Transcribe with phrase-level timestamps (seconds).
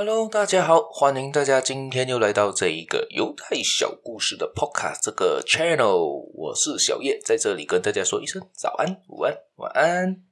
[0.00, 10.22] Hello，大家好，欢迎大家今天又来到这一个犹太小故事的 Podcast 这个 Channel，我是小叶，在这里跟大家说一声早安、午安、晚安。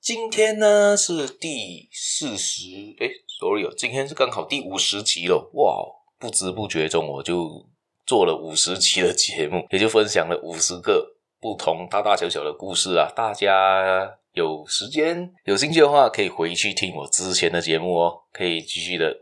[0.00, 2.68] 今天呢是第四十，
[3.00, 3.10] 诶
[3.40, 5.84] ，sorry 哦，今天是刚好第五十集了，哇，
[6.20, 7.68] 不知不觉中我就
[8.06, 14.14] 做了五十期的节目，也就分享了五十个不同大大小小的故事啊，大家。
[14.34, 19.12] 有时间有兴趣的话，可以回去听我之前的节目哦，可以继续的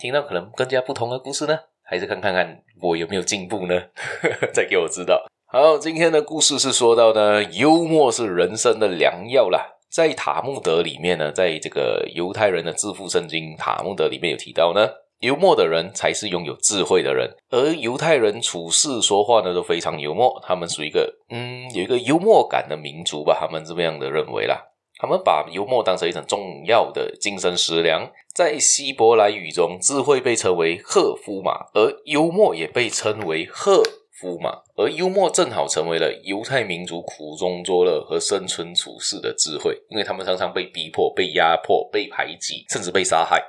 [0.00, 3.74] 听到可能更加不同的故事呢，还是看看看我有没有进步呢？
[4.54, 5.26] 再给我知道。
[5.46, 9.60] 好，今天的故事是说到呢，幽默是人生的良药啦。
[9.90, 14.88] 在塔木德里面呢，在这个犹太人的致富圣经塔木德里面有提到呢，
[15.24, 24.60] 幽默的人才是拥有智慧的人，而犹太人处事说话呢都非常幽默，他们属于一个嗯有一个幽默感的民族吧，他们这么样的认为啦。
[24.96, 28.08] 他们把幽默当成一种重要的精神食粮。
[28.32, 34.60] 在希伯来语中，智慧被称为赫夫马，而幽默也被称为赫夫马。
[34.76, 43.42] 而幽默正好成为了犹太民族苦中作乐和生存处世的智慧，因为他们常常被逼迫、被压迫、被排挤，甚至被杀害。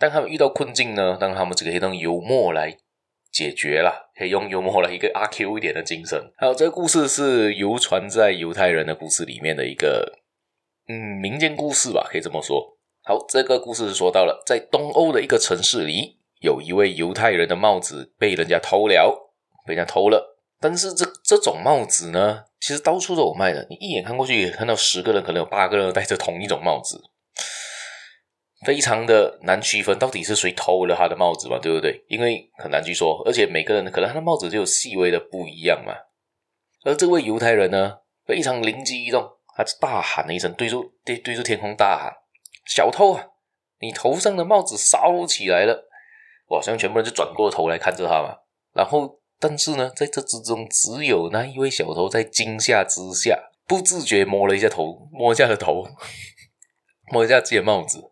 [0.00, 2.74] 当他们遇到困境呢，当他们只可以用幽默来
[3.30, 6.32] 解决了，可以用幽默来一个阿 Q 一点的精神。
[6.38, 10.20] 好，这个故事是流传在犹太人的故事里面的一个。
[10.88, 12.78] 嗯，民间故事吧，可以这么说。
[13.04, 19.30] 好，这个故事是说到了，在东欧的一个城市里，有一位犹太人的帽子被人家偷了，
[19.66, 20.38] 被人家偷了。
[20.58, 23.66] 但是这这种帽子呢，其实到处都有卖的。
[23.68, 27.00] 你一眼看过去，看到十个人，可能有八个人戴着同一种帽子，
[28.64, 31.58] 非常的难区分，到底是谁偷了他的帽子嘛？
[31.58, 32.04] 对不对？
[32.08, 35.94] 因为很难去说，而且每个人可能他的帽子就有细微的不一样嘛。
[36.84, 39.36] 而这位犹太人呢，非常灵机一动。
[39.56, 42.10] 他就大喊了一声，对住对对着天空大喊
[42.64, 43.26] ：“小偷啊，
[43.80, 45.90] 你头上的帽子烧起来了！”
[46.48, 48.38] 哇，像全部人就转过头来看着他嘛。
[48.72, 55.84] 然后，但是呢，在这之中，只有那一位小偷在惊吓之下，不自觉摸了一下头，摸一下的头，
[57.12, 58.09] 摸一下自己的帽子。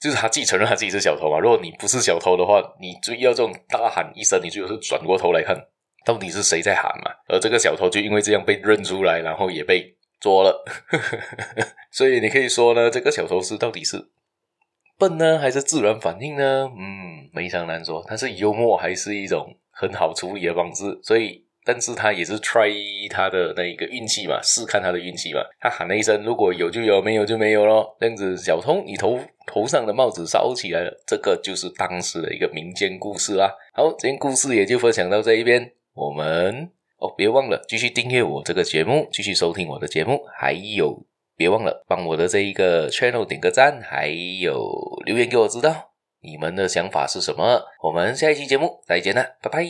[0.00, 1.38] 就是他自己承认他自己是小偷嘛。
[1.38, 5.56] 如果你不是小偷的话，你就要这种大喊一声，你就是转过头来看，
[6.04, 7.12] 到底是谁在喊嘛。
[7.28, 9.96] 而这个小偷就因为这样被认出来，然后也被。
[10.22, 10.62] 捉了，
[11.90, 14.10] 所以你可以说呢，这个小偷是到底是
[14.98, 16.70] 笨呢，还是自然反应呢？
[16.76, 18.04] 嗯，非常难说。
[18.06, 21.00] 他是幽默，还是一种很好处理的方式？
[21.02, 22.72] 所以，但是他也是 try
[23.10, 25.40] 他的那一个运气嘛，试看他的运气嘛。
[25.60, 33.52] 他喊了一声：“如果有就有，没有就没有咯。”这样子，小偷，你头头上的帽子烧起来了，这个就是当时的一个民间故事啦。
[33.72, 36.70] 好，今天故事也就分享到这一边，我们。
[36.98, 44.70] 哦，别忘了继续订阅我这个节目，继续收听我的节目，还有别忘了帮我的这一个 channel 点个赞，还有
[45.06, 47.62] 留言给我知道你们的想法是什么。
[47.82, 49.64] 我们下一期节目再见了，拜拜。